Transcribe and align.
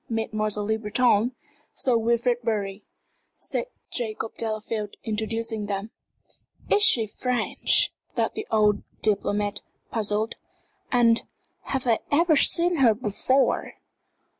"Mademoiselle 0.09 0.65
Le 0.65 0.79
Breton 0.79 1.31
Sir 1.75 1.95
Wilfrid 1.95 2.39
Bury," 2.43 2.83
said 3.35 3.67
Jacob 3.91 4.35
Delafield, 4.35 4.95
introducing 5.03 5.67
them. 5.67 5.91
"Is 6.71 6.81
she 6.81 7.05
French?" 7.05 7.93
thought 8.15 8.33
the 8.33 8.47
old 8.49 8.81
diplomat, 9.03 9.61
puzzled. 9.91 10.37
"And 10.91 11.21
have 11.65 11.85
I 11.85 11.99
ever 12.09 12.35
seen 12.35 12.77
her 12.77 12.95
before?" 12.95 13.73